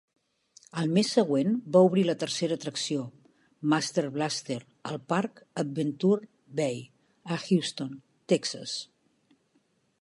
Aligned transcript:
El 0.83 0.87
mes 0.93 1.09
següent 1.17 1.51
va 1.75 1.83
obrir 1.89 2.05
la 2.07 2.15
tercera 2.23 2.57
atracció 2.59 3.03
Master 3.73 4.05
Blaster 4.17 4.59
al 4.93 4.99
parc 5.15 5.45
Adventure 5.65 6.29
Bay 6.61 6.83
a 7.37 7.41
Houston, 7.47 7.97
Texas. 8.35 8.79